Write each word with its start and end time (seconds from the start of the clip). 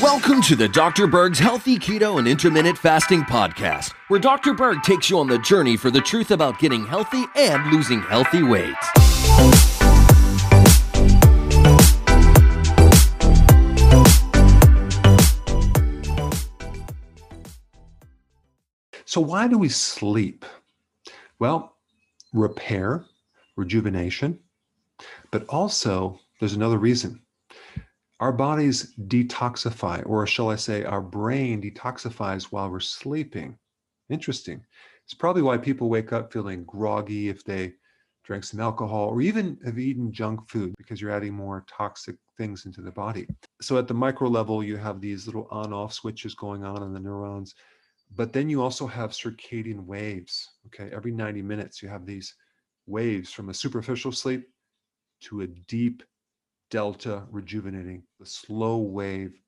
Welcome 0.00 0.40
to 0.42 0.56
the 0.56 0.70
Dr. 0.72 1.06
Berg's 1.06 1.38
Healthy 1.38 1.78
Keto 1.78 2.18
and 2.18 2.26
Intermittent 2.26 2.78
Fasting 2.78 3.20
Podcast, 3.22 3.92
where 4.08 4.18
Dr. 4.18 4.54
Berg 4.54 4.82
takes 4.82 5.10
you 5.10 5.18
on 5.18 5.26
the 5.26 5.38
journey 5.40 5.76
for 5.76 5.90
the 5.90 6.00
truth 6.00 6.30
about 6.30 6.58
getting 6.58 6.86
healthy 6.86 7.26
and 7.36 7.70
losing 7.70 8.00
healthy 8.00 8.42
weight. 8.42 8.74
So, 19.04 19.20
why 19.20 19.48
do 19.48 19.58
we 19.58 19.68
sleep? 19.68 20.46
Well, 21.38 21.76
repair, 22.32 23.04
rejuvenation, 23.54 24.38
but 25.30 25.46
also 25.48 26.20
there's 26.40 26.54
another 26.54 26.78
reason. 26.78 27.22
Our 28.20 28.32
bodies 28.32 28.94
detoxify, 29.06 30.02
or 30.06 30.26
shall 30.26 30.50
I 30.50 30.56
say, 30.56 30.84
our 30.84 31.02
brain 31.02 31.60
detoxifies 31.60 32.44
while 32.44 32.70
we're 32.70 32.80
sleeping. 32.80 33.58
Interesting. 34.08 34.64
It's 35.04 35.14
probably 35.14 35.42
why 35.42 35.58
people 35.58 35.88
wake 35.88 36.12
up 36.12 36.32
feeling 36.32 36.64
groggy 36.64 37.28
if 37.28 37.44
they 37.44 37.74
drank 38.24 38.44
some 38.44 38.60
alcohol 38.60 39.08
or 39.08 39.20
even 39.20 39.58
have 39.64 39.78
eaten 39.78 40.10
junk 40.12 40.48
food 40.48 40.74
because 40.78 41.00
you're 41.00 41.12
adding 41.12 41.32
more 41.32 41.64
toxic 41.68 42.16
things 42.36 42.66
into 42.66 42.80
the 42.80 42.90
body. 42.90 43.28
So, 43.60 43.78
at 43.78 43.86
the 43.86 43.94
micro 43.94 44.28
level, 44.28 44.64
you 44.64 44.76
have 44.76 45.00
these 45.00 45.26
little 45.26 45.46
on 45.50 45.72
off 45.72 45.92
switches 45.92 46.34
going 46.34 46.64
on 46.64 46.82
in 46.82 46.92
the 46.92 47.00
neurons 47.00 47.54
but 48.14 48.32
then 48.32 48.48
you 48.48 48.62
also 48.62 48.86
have 48.86 49.10
circadian 49.10 49.84
waves. 49.84 50.50
Okay. 50.66 50.94
Every 50.94 51.10
90 51.10 51.42
minutes, 51.42 51.82
you 51.82 51.88
have 51.88 52.06
these 52.06 52.34
waves 52.86 53.32
from 53.32 53.48
a 53.48 53.54
superficial 53.54 54.12
sleep 54.12 54.48
to 55.22 55.40
a 55.40 55.46
deep 55.46 56.02
delta 56.70 57.24
rejuvenating, 57.30 58.02
the 58.18 58.26
slow 58.26 58.78
wave 58.78 59.40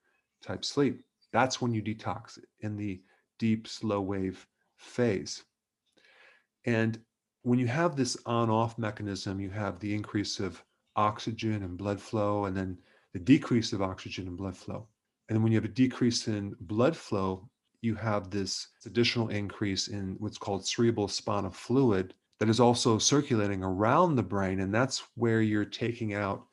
type 0.42 0.64
sleep. 0.64 1.02
That's 1.32 1.60
when 1.60 1.74
you 1.74 1.82
detox 1.82 2.38
in 2.60 2.76
the 2.76 3.00
deep, 3.38 3.68
slow 3.68 4.00
wave 4.00 4.46
phase. 4.76 5.44
And 6.64 6.98
when 7.42 7.58
you 7.58 7.66
have 7.66 7.96
this 7.96 8.16
on 8.26 8.50
off 8.50 8.78
mechanism, 8.78 9.40
you 9.40 9.50
have 9.50 9.78
the 9.78 9.94
increase 9.94 10.40
of 10.40 10.62
oxygen 10.96 11.62
and 11.62 11.78
blood 11.78 12.00
flow, 12.00 12.46
and 12.46 12.56
then 12.56 12.78
the 13.12 13.18
decrease 13.18 13.72
of 13.72 13.82
oxygen 13.82 14.26
and 14.26 14.36
blood 14.36 14.56
flow. 14.56 14.88
And 15.28 15.36
then 15.36 15.42
when 15.42 15.52
you 15.52 15.58
have 15.58 15.64
a 15.64 15.68
decrease 15.68 16.28
in 16.28 16.54
blood 16.60 16.96
flow, 16.96 17.48
you 17.80 17.94
have 17.94 18.30
this 18.30 18.68
additional 18.86 19.28
increase 19.28 19.88
in 19.88 20.16
what's 20.18 20.38
called 20.38 20.66
cerebral 20.66 21.08
spinal 21.08 21.50
fluid 21.50 22.14
that 22.40 22.48
is 22.48 22.60
also 22.60 22.98
circulating 22.98 23.62
around 23.62 24.16
the 24.16 24.22
brain. 24.22 24.60
And 24.60 24.74
that's 24.74 25.04
where 25.14 25.40
you're 25.42 25.64
taking 25.64 26.14
out 26.14 26.47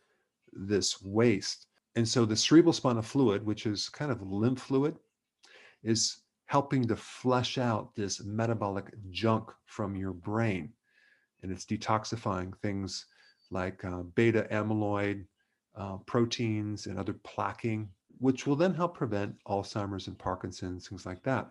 this 0.55 1.01
waste. 1.01 1.67
And 1.95 2.07
so 2.07 2.25
the 2.25 2.35
cerebral 2.35 2.73
spinal 2.73 3.01
fluid, 3.01 3.45
which 3.45 3.65
is 3.65 3.89
kind 3.89 4.11
of 4.11 4.21
lymph 4.21 4.61
fluid, 4.61 4.95
is 5.83 6.17
helping 6.47 6.87
to 6.87 6.95
flush 6.95 7.57
out 7.57 7.95
this 7.95 8.23
metabolic 8.23 8.93
junk 9.11 9.51
from 9.65 9.95
your 9.95 10.13
brain. 10.13 10.71
And 11.41 11.51
it's 11.51 11.65
detoxifying 11.65 12.57
things 12.61 13.05
like 13.51 13.83
uh, 13.85 14.03
beta 14.15 14.47
amyloid, 14.51 15.25
uh, 15.75 15.97
proteins, 16.05 16.87
and 16.87 16.97
other 16.97 17.13
plaquing 17.13 17.87
which 18.19 18.47
will 18.47 18.55
then 18.55 18.73
help 18.73 18.95
prevent 18.97 19.35
Alzheimer's 19.47 20.07
and 20.07 20.17
Parkinson's, 20.17 20.87
things 20.87 21.05
like 21.05 21.23
that. 21.23 21.49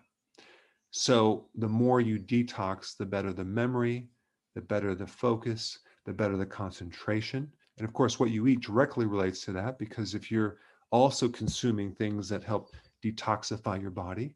So 0.91 1.47
the 1.55 1.67
more 1.67 2.01
you 2.01 2.19
detox, 2.19 2.97
the 2.97 3.05
better 3.05 3.33
the 3.33 3.45
memory, 3.45 4.07
the 4.55 4.61
better 4.61 4.95
the 4.95 5.07
focus, 5.07 5.79
the 6.05 6.13
better 6.13 6.37
the 6.37 6.45
concentration. 6.45 7.51
And 7.77 7.87
of 7.87 7.93
course, 7.93 8.19
what 8.19 8.31
you 8.31 8.47
eat 8.47 8.61
directly 8.61 9.05
relates 9.05 9.41
to 9.45 9.51
that 9.53 9.77
because 9.77 10.15
if 10.15 10.31
you're 10.31 10.57
also 10.91 11.27
consuming 11.27 11.91
things 11.91 12.29
that 12.29 12.43
help 12.43 12.73
detoxify 13.03 13.81
your 13.81 13.91
body, 13.91 14.35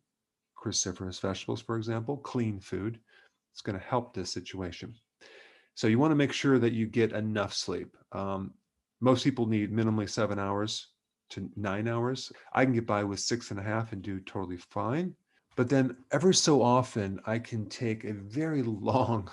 cruciferous 0.61 1.21
vegetables, 1.21 1.61
for 1.61 1.77
example, 1.77 2.17
clean 2.17 2.59
food, 2.59 2.99
it's 3.53 3.61
going 3.61 3.79
to 3.79 3.85
help 3.85 4.13
this 4.13 4.31
situation. 4.31 4.93
So 5.75 5.87
you 5.87 5.99
want 5.99 6.11
to 6.11 6.15
make 6.15 6.33
sure 6.33 6.59
that 6.59 6.73
you 6.73 6.87
get 6.87 7.13
enough 7.13 7.53
sleep. 7.53 7.95
Um, 8.11 8.53
most 8.99 9.23
people 9.23 9.45
need 9.45 9.71
minimally 9.71 10.09
seven 10.09 10.37
hours 10.37 10.87
to 11.29 11.49
nine 11.55 11.87
hours. 11.87 12.31
I 12.53 12.65
can 12.65 12.73
get 12.73 12.85
by 12.85 13.03
with 13.03 13.19
six 13.19 13.51
and 13.51 13.59
a 13.59 13.63
half 13.63 13.93
and 13.93 14.01
do 14.01 14.19
totally 14.19 14.57
fine. 14.57 15.15
But 15.55 15.69
then 15.69 15.95
ever 16.11 16.33
so 16.33 16.61
often, 16.61 17.19
I 17.25 17.39
can 17.39 17.67
take 17.69 18.03
a 18.03 18.13
very 18.13 18.63
long 18.63 19.29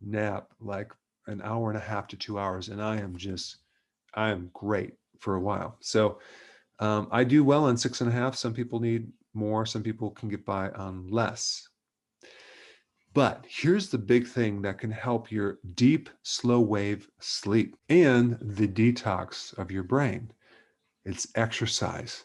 nap, 0.00 0.48
like 0.60 0.92
an 1.26 1.40
hour 1.42 1.70
and 1.70 1.78
a 1.78 1.82
half 1.82 2.06
to 2.08 2.16
two 2.16 2.38
hours, 2.38 2.68
and 2.68 2.82
I 2.82 2.96
am 2.98 3.16
just, 3.16 3.56
I 4.14 4.30
am 4.30 4.50
great 4.52 4.94
for 5.18 5.34
a 5.36 5.40
while. 5.40 5.76
So 5.80 6.18
um, 6.78 7.08
I 7.10 7.24
do 7.24 7.44
well 7.44 7.64
on 7.64 7.76
six 7.76 8.00
and 8.00 8.10
a 8.10 8.12
half. 8.12 8.36
Some 8.36 8.54
people 8.54 8.80
need 8.80 9.08
more, 9.34 9.66
some 9.66 9.82
people 9.82 10.10
can 10.10 10.28
get 10.28 10.44
by 10.44 10.70
on 10.70 11.08
less. 11.08 11.68
But 13.14 13.46
here's 13.48 13.88
the 13.88 13.98
big 13.98 14.26
thing 14.26 14.60
that 14.62 14.78
can 14.78 14.90
help 14.90 15.32
your 15.32 15.58
deep, 15.74 16.10
slow 16.22 16.60
wave 16.60 17.08
sleep 17.18 17.76
and 17.88 18.36
the 18.40 18.68
detox 18.68 19.56
of 19.58 19.70
your 19.70 19.84
brain 19.84 20.30
it's 21.06 21.28
exercise. 21.36 22.24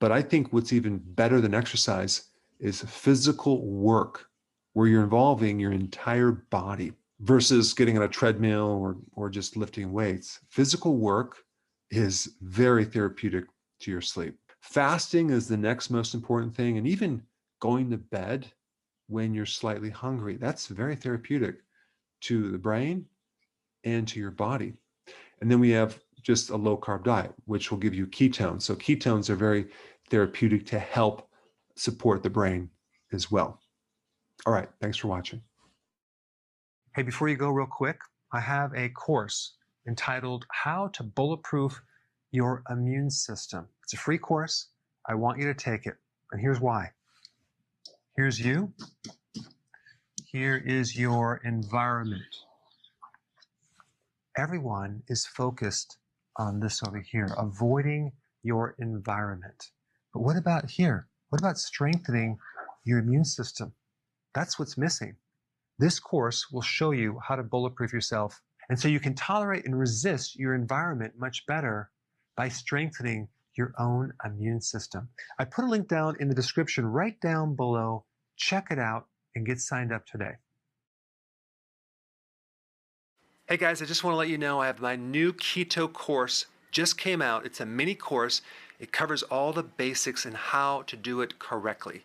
But 0.00 0.10
I 0.10 0.22
think 0.22 0.52
what's 0.52 0.72
even 0.72 0.98
better 0.98 1.40
than 1.40 1.54
exercise 1.54 2.30
is 2.58 2.80
physical 2.80 3.64
work 3.66 4.28
where 4.72 4.88
you're 4.88 5.04
involving 5.04 5.60
your 5.60 5.72
entire 5.72 6.32
body 6.32 6.92
versus 7.20 7.72
getting 7.72 7.96
on 7.96 8.04
a 8.04 8.08
treadmill 8.08 8.68
or, 8.68 8.96
or 9.14 9.30
just 9.30 9.56
lifting 9.56 9.92
weights. 9.92 10.40
Physical 10.50 10.96
work 10.96 11.38
is 11.90 12.36
very 12.42 12.84
therapeutic 12.84 13.44
to 13.80 13.90
your 13.90 14.00
sleep. 14.00 14.36
Fasting 14.60 15.30
is 15.30 15.46
the 15.46 15.56
next 15.56 15.90
most 15.90 16.14
important 16.14 16.54
thing. 16.54 16.76
And 16.78 16.86
even 16.86 17.22
going 17.60 17.90
to 17.90 17.96
bed 17.96 18.46
when 19.08 19.32
you're 19.32 19.46
slightly 19.46 19.90
hungry, 19.90 20.36
that's 20.36 20.66
very 20.66 20.96
therapeutic 20.96 21.56
to 22.22 22.50
the 22.50 22.58
brain 22.58 23.06
and 23.84 24.06
to 24.08 24.18
your 24.18 24.32
body. 24.32 24.74
And 25.40 25.50
then 25.50 25.60
we 25.60 25.70
have 25.70 26.00
just 26.22 26.50
a 26.50 26.56
low 26.56 26.76
carb 26.76 27.04
diet, 27.04 27.32
which 27.44 27.70
will 27.70 27.78
give 27.78 27.94
you 27.94 28.06
ketones. 28.06 28.62
So 28.62 28.74
ketones 28.74 29.30
are 29.30 29.36
very 29.36 29.66
therapeutic 30.10 30.66
to 30.66 30.78
help 30.78 31.28
support 31.76 32.22
the 32.22 32.30
brain 32.30 32.68
as 33.12 33.30
well. 33.30 33.60
All 34.44 34.52
right. 34.52 34.68
Thanks 34.80 34.96
for 34.96 35.08
watching. 35.08 35.40
Hey, 36.96 37.02
before 37.02 37.28
you 37.28 37.36
go, 37.36 37.50
real 37.50 37.66
quick, 37.66 38.00
I 38.32 38.40
have 38.40 38.72
a 38.74 38.88
course 38.88 39.52
entitled 39.86 40.46
How 40.50 40.88
to 40.94 41.02
Bulletproof 41.02 41.82
Your 42.30 42.62
Immune 42.70 43.10
System. 43.10 43.68
It's 43.82 43.92
a 43.92 43.98
free 43.98 44.16
course. 44.16 44.68
I 45.06 45.14
want 45.14 45.38
you 45.38 45.44
to 45.44 45.52
take 45.52 45.84
it. 45.84 45.96
And 46.32 46.40
here's 46.40 46.58
why. 46.58 46.92
Here's 48.16 48.40
you. 48.40 48.72
Here 50.24 50.56
is 50.56 50.96
your 50.96 51.42
environment. 51.44 52.34
Everyone 54.38 55.02
is 55.06 55.26
focused 55.26 55.98
on 56.38 56.60
this 56.60 56.82
over 56.82 57.00
here, 57.00 57.28
avoiding 57.36 58.12
your 58.42 58.74
environment. 58.78 59.70
But 60.14 60.22
what 60.22 60.38
about 60.38 60.70
here? 60.70 61.08
What 61.28 61.42
about 61.42 61.58
strengthening 61.58 62.38
your 62.84 63.00
immune 63.00 63.26
system? 63.26 63.74
That's 64.34 64.58
what's 64.58 64.78
missing. 64.78 65.16
This 65.78 66.00
course 66.00 66.50
will 66.50 66.62
show 66.62 66.92
you 66.92 67.18
how 67.22 67.36
to 67.36 67.42
bulletproof 67.42 67.92
yourself. 67.92 68.40
And 68.68 68.78
so 68.78 68.88
you 68.88 68.98
can 68.98 69.14
tolerate 69.14 69.66
and 69.66 69.78
resist 69.78 70.36
your 70.36 70.54
environment 70.54 71.14
much 71.18 71.46
better 71.46 71.90
by 72.36 72.48
strengthening 72.48 73.28
your 73.56 73.72
own 73.78 74.12
immune 74.24 74.60
system. 74.60 75.08
I 75.38 75.44
put 75.44 75.64
a 75.64 75.68
link 75.68 75.88
down 75.88 76.16
in 76.18 76.28
the 76.28 76.34
description 76.34 76.86
right 76.86 77.18
down 77.20 77.54
below. 77.56 78.04
Check 78.36 78.68
it 78.70 78.78
out 78.78 79.06
and 79.34 79.46
get 79.46 79.60
signed 79.60 79.92
up 79.92 80.06
today. 80.06 80.32
Hey 83.48 83.56
guys, 83.56 83.80
I 83.80 83.84
just 83.84 84.02
want 84.02 84.14
to 84.14 84.18
let 84.18 84.28
you 84.28 84.38
know 84.38 84.60
I 84.60 84.66
have 84.66 84.80
my 84.80 84.96
new 84.96 85.32
keto 85.32 85.92
course 85.92 86.46
just 86.72 86.98
came 86.98 87.22
out. 87.22 87.46
It's 87.46 87.60
a 87.60 87.66
mini 87.66 87.94
course. 87.94 88.42
It 88.78 88.92
covers 88.92 89.22
all 89.22 89.52
the 89.52 89.62
basics 89.62 90.26
and 90.26 90.36
how 90.36 90.82
to 90.82 90.96
do 90.96 91.20
it 91.20 91.38
correctly. 91.38 92.04